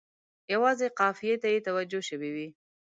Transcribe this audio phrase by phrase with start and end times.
[0.53, 2.47] یوازې قافیې ته یې توجه شوې وي.